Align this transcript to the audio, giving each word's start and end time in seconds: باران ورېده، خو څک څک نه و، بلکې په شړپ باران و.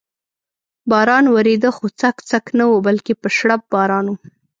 باران 0.89 1.25
ورېده، 1.35 1.69
خو 1.75 1.85
څک 2.01 2.15
څک 2.29 2.45
نه 2.57 2.65
و، 2.69 2.73
بلکې 2.87 3.13
په 3.21 3.27
شړپ 3.37 3.61
باران 3.73 4.05
و. 4.09 4.15